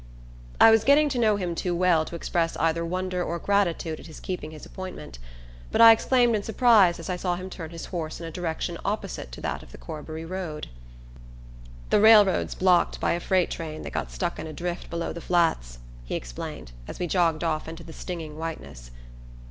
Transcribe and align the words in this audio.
I 0.59 0.71
was 0.71 0.83
getting 0.83 1.09
to 1.09 1.19
know 1.19 1.35
him 1.35 1.53
too 1.53 1.75
well 1.75 2.05
to 2.05 2.15
express 2.15 2.57
either 2.57 2.83
wonder 2.83 3.23
or 3.23 3.37
gratitude 3.37 3.99
at 3.99 4.07
his 4.07 4.19
keeping 4.19 4.49
his 4.49 4.65
appointment; 4.65 5.19
but 5.71 5.79
I 5.79 5.91
exclaimed 5.91 6.35
in 6.35 6.41
surprise 6.41 6.99
as 6.99 7.07
I 7.07 7.17
saw 7.17 7.35
him 7.35 7.51
turn 7.51 7.69
his 7.69 7.85
horse 7.85 8.19
in 8.19 8.25
a 8.25 8.31
direction 8.31 8.79
opposite 8.83 9.31
to 9.33 9.41
that 9.41 9.61
of 9.61 9.71
the 9.71 9.77
Corbury 9.77 10.25
road. 10.25 10.69
"The 11.91 12.01
railroad's 12.01 12.55
blocked 12.55 12.99
by 12.99 13.11
a 13.11 13.19
freight 13.19 13.51
train 13.51 13.83
that 13.83 13.93
got 13.93 14.09
stuck 14.09 14.39
in 14.39 14.47
a 14.47 14.53
drift 14.53 14.89
below 14.89 15.13
the 15.13 15.21
Flats," 15.21 15.77
he 16.03 16.15
explained, 16.15 16.71
as 16.87 16.97
we 16.97 17.05
jogged 17.05 17.43
off 17.43 17.67
into 17.67 17.83
the 17.83 17.93
stinging 17.93 18.39
whiteness. 18.39 18.89